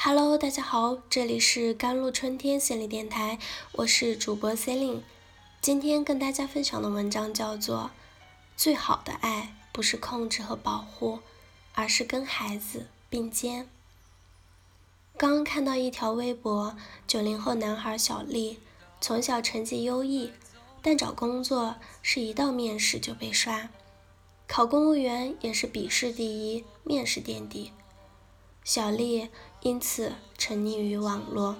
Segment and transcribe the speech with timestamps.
[0.00, 3.36] Hello，大家好，这里是甘露春天心理电台，
[3.72, 5.00] 我是主播 Celine。
[5.60, 7.90] 今天跟大家分享的文章叫做
[8.56, 11.18] 《最好的爱不是控制和保护，
[11.74, 13.64] 而是跟孩子并肩》。
[15.16, 16.76] 刚刚看到一条微博，
[17.08, 18.60] 九零后男孩小丽，
[19.00, 20.32] 从小成绩优异，
[20.80, 23.68] 但找工作是一到面试就被刷，
[24.46, 27.72] 考公务员也是笔试第一，面试垫底。
[28.64, 29.30] 小丽
[29.60, 31.56] 因此沉溺于网络，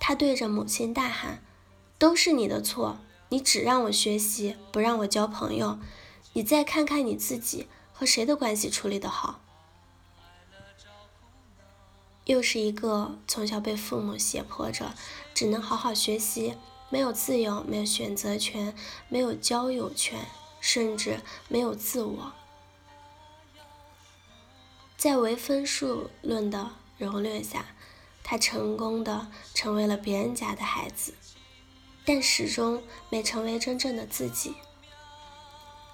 [0.00, 1.42] 他对着母亲大喊
[1.98, 2.98] ：“都是你的错！
[3.28, 5.78] 你只让我学习，不让我交朋友。
[6.32, 9.40] 你再看看你自己和谁的关系处理得好？”
[12.24, 14.94] 又是一个从小被父母胁迫着，
[15.32, 16.54] 只能好好学习，
[16.90, 18.74] 没有自由，没有选择权，
[19.08, 20.26] 没有交友权，
[20.60, 22.32] 甚至没有自我。
[24.96, 27.66] 在唯分数论的蹂躏下，
[28.22, 31.14] 他成功的成为了别人家的孩子，
[32.04, 34.54] 但始终没成为真正的自己。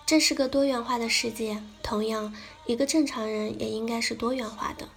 [0.07, 2.35] 这是个多元化的世界，同样，
[2.67, 4.89] 一个正常人也应该是多元化的。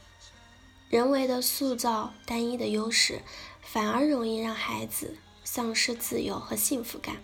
[0.89, 3.21] 人为的塑造单一的优势，
[3.61, 7.17] 反而容易让孩子丧失自由和幸福感，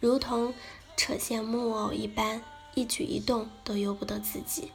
[0.00, 0.54] 如同
[0.96, 2.42] 扯线木偶一般，
[2.74, 4.72] 一举一动都由不得自己。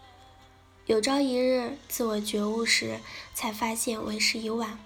[0.87, 2.99] 有朝一日自我觉悟时，
[3.35, 4.79] 才发现为时已晚。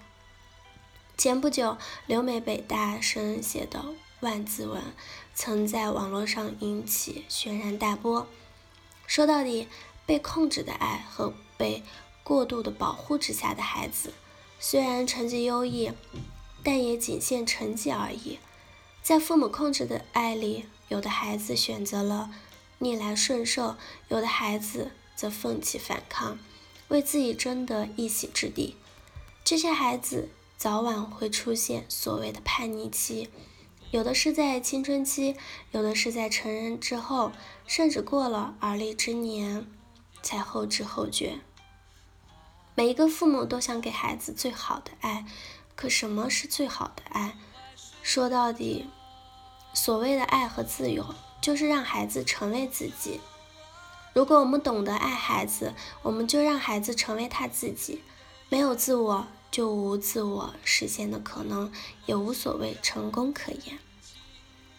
[1.16, 3.82] 前不久，留美北大生写的
[4.20, 4.82] 万字文，
[5.34, 8.26] 曾在网络上引起轩然大波。
[9.06, 9.68] 说到底，
[10.04, 11.82] 被控制的爱和被
[12.22, 14.12] 过度的保护之下的孩子，
[14.60, 15.92] 虽然成绩优异，
[16.62, 18.38] 但也仅限成绩而已。
[19.02, 22.30] 在父母控制的爱里，有的孩子选择了
[22.80, 23.76] 逆来顺受，
[24.08, 24.90] 有的孩子。
[25.16, 26.38] 则奋起反抗，
[26.88, 28.76] 为自己争得一席之地。
[29.42, 33.30] 这些孩子早晚会出现所谓的叛逆期，
[33.90, 35.36] 有的是在青春期，
[35.72, 37.32] 有的是在成人之后，
[37.66, 39.66] 甚至过了而立之年
[40.22, 41.38] 才后知后觉。
[42.74, 45.24] 每一个父母都想给孩子最好的爱，
[45.74, 47.38] 可什么是最好的爱？
[48.02, 48.86] 说到底，
[49.72, 53.20] 所谓的爱和自由，就是让孩子成为自己。
[54.16, 58.02] 如果我们懂得爱孩子，我们就让孩子成为他自己。
[58.48, 61.70] 没有自我，就无自我实现的可能，
[62.06, 63.78] 也无所谓成功可言。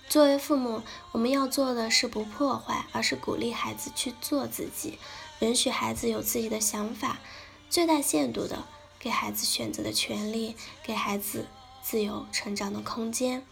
[0.10, 0.82] 作为父母，
[1.12, 4.98] 我们要做的是不破坏，而是鼓励孩子去做自己，
[5.42, 7.20] 允许孩子有自己的想法，
[7.70, 8.66] 最大限度的
[8.98, 11.46] 给孩子选择的权利，给孩子
[11.84, 13.46] 自由成长的空间。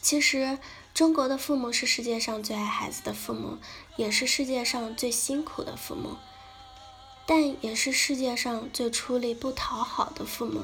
[0.00, 0.58] 其实，
[0.98, 3.58] 中国的父母是世界上最爱孩子的父母，
[3.94, 6.16] 也是世界上最辛苦的父母，
[7.24, 10.62] 但也是世界上最出力不讨好的父母。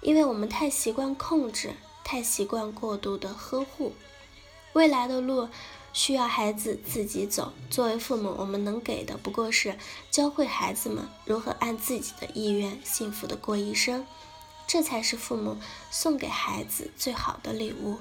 [0.00, 3.92] 因为我们太习惯控制，太习惯过度的呵护。
[4.72, 5.50] 未来的路
[5.92, 7.52] 需要孩子自己走。
[7.68, 9.76] 作为父母，我们能给的不过是
[10.10, 14.06] 教会孩子们如何按自己的意愿幸福的过一生，
[14.66, 15.58] 这才是父母
[15.90, 17.98] 送给孩子最好的礼物。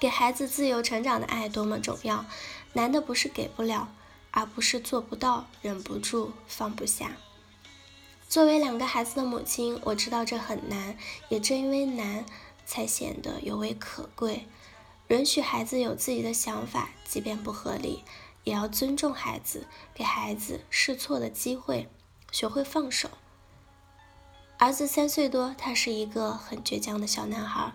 [0.00, 2.24] 给孩子自由成长的爱多么重要，
[2.74, 3.88] 难的不是给不了，
[4.30, 7.16] 而不是做不到、忍不住、放不下。
[8.28, 10.96] 作为两个孩子的母亲，我知道这很难，
[11.28, 12.24] 也正因为难，
[12.64, 14.46] 才显得尤为可贵。
[15.08, 18.04] 允许孩子有自己的想法，即便不合理，
[18.44, 21.88] 也要尊重孩子，给孩子试错的机会，
[22.30, 23.08] 学会放手。
[24.58, 27.72] 儿子三岁多，他是一个很倔强的小男孩。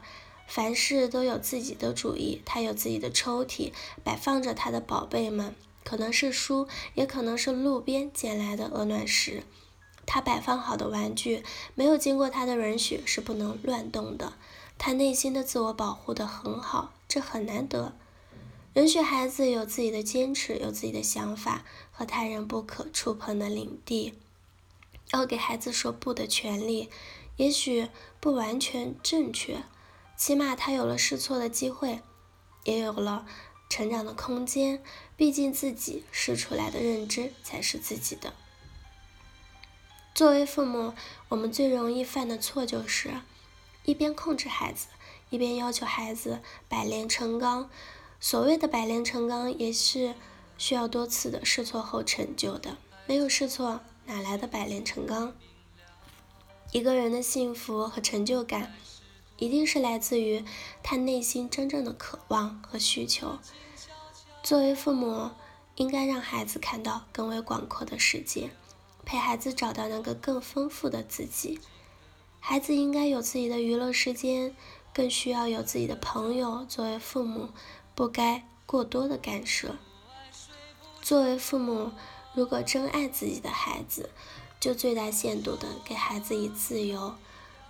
[0.48, 3.72] 凡事都有自己的主意，他有自己的抽屉，
[4.04, 9.44] 摆放着他的宝贝们，可能是书，也可能是路边捡来的鹅卵石。
[10.06, 11.44] 他摆放好的玩具，
[11.76, 14.34] 没有经过他的允许是不能乱动的。
[14.78, 17.94] 他内心的自我保护得很好，这很难得。
[18.74, 24.14] 允许孩子有自己的坚持，有自己的想法和他人不可触碰的领地，
[25.14, 26.90] 要给孩子说不的权利，
[27.38, 27.88] 也许
[28.20, 29.64] 不完全正确。
[30.26, 32.00] 起码他有了试错的机会，
[32.64, 33.26] 也有了
[33.70, 34.82] 成长的空间。
[35.18, 38.32] 毕竟自己试出来的认知才是自己的。
[40.16, 40.94] 作为父母，
[41.28, 43.12] 我们最容易犯的错就是
[43.84, 44.88] 一边控制孩子，
[45.30, 47.70] 一边要求孩子百炼成钢。
[48.22, 50.16] 所谓的百炼成钢，也是
[50.58, 52.78] 需要多次的试错后成就的。
[53.06, 55.36] 没有试错，哪来的百炼成钢？
[56.72, 58.74] 一个人的幸福和成就感。
[59.44, 60.46] 一定是来自于
[60.82, 63.40] 他内心真正的渴望和需求。
[64.42, 65.32] 作为父母，
[65.76, 68.52] 应该让孩子看到更为广阔的世界，
[69.04, 71.60] 陪孩子找到那个更丰富的自己。
[72.40, 74.56] 孩子应该有自己的娱乐时间，
[74.94, 76.64] 更需要有自己的朋友。
[76.64, 77.50] 作为父母，
[77.94, 79.76] 不该过多的干涉。
[81.02, 81.92] 作为父母，
[82.34, 84.10] 如果真爱自己的孩子，
[84.62, 87.16] 就最大限度的给孩子以自由。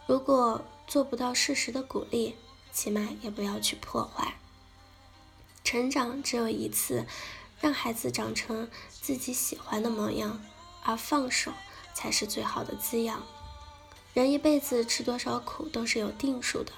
[0.05, 2.35] 如果做不到适时的鼓励，
[2.71, 4.35] 起码也不要去破坏。
[5.63, 7.05] 成长只有一次，
[7.61, 10.41] 让孩子长成自己喜欢的模样，
[10.83, 11.53] 而放手
[11.93, 13.23] 才是最好的滋养。
[14.13, 16.73] 人一辈子吃多少苦都是有定数的，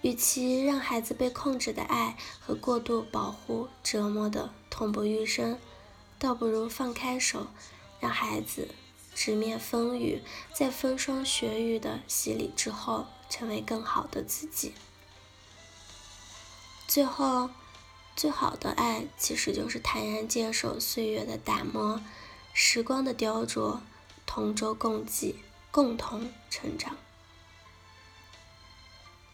[0.00, 5.58] 与其让孩子被控制的爱和过度保护折磨的痛不欲生，
[6.18, 7.48] 倒不如放开手，
[8.00, 8.68] 让孩子
[9.20, 10.22] 直面风雨，
[10.54, 14.74] 在风霜雪雨的洗礼之后，成为更好的自己。
[16.86, 17.50] 最后，
[18.14, 22.00] 最好的爱其实就是坦然接受岁月的打磨，
[22.52, 23.80] 时光的雕琢，
[24.24, 25.40] 同舟共济，
[25.72, 26.96] 共同成长。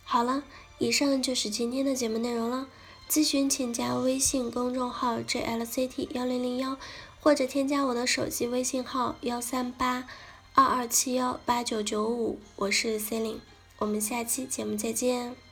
[0.03, 0.45] 好了，
[0.79, 2.69] 以上就是今天的节目内容了。
[3.07, 6.79] 咨询请加微信公众号 jlct 幺零零幺，
[7.25, 10.07] 或者添加我的手机微信号幺三八
[10.53, 13.41] 二二七幺八九九五，我是 c e l i n e
[13.79, 15.44] 我们下期节目再见。